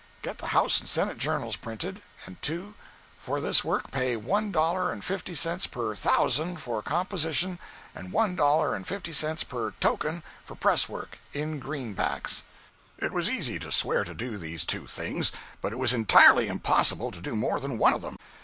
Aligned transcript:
Get 0.23 0.39
the 0.39 0.47
House 0.47 0.79
and 0.79 0.89
Senate 0.89 1.19
journals 1.19 1.55
printed; 1.55 2.01
and, 2.25 2.41
2. 2.41 2.73
For 3.19 3.39
this 3.39 3.63
work, 3.63 3.91
pay 3.91 4.15
one 4.15 4.51
dollar 4.51 4.91
and 4.91 5.05
fifty 5.05 5.35
cents 5.35 5.67
per 5.67 5.93
"thousand" 5.93 6.59
for 6.59 6.81
composition, 6.81 7.59
and 7.93 8.11
one 8.11 8.35
dollar 8.35 8.73
and 8.73 8.87
fifty 8.87 9.13
cents 9.13 9.43
per 9.43 9.75
"token" 9.79 10.23
for 10.43 10.55
press 10.55 10.89
work, 10.89 11.19
in 11.33 11.59
greenbacks. 11.59 12.41
It 12.97 13.13
was 13.13 13.29
easy 13.29 13.59
to 13.59 13.71
swear 13.71 14.03
to 14.03 14.15
do 14.15 14.39
these 14.39 14.65
two 14.65 14.87
things, 14.87 15.31
but 15.61 15.71
it 15.71 15.77
was 15.77 15.93
entirely 15.93 16.47
impossible 16.47 17.11
to 17.11 17.21
do 17.21 17.35
more 17.35 17.59
than 17.59 17.77
one 17.77 17.93
of 17.93 18.01
them. 18.01 18.15